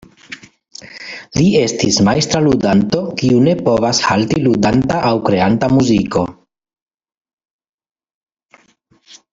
[1.39, 6.27] Li estis majstra ludanto kiu ne povas halti ludanta aŭ kreanta muziko.